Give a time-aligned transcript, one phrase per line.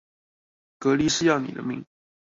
[0.79, 1.85] 隔離是要你的命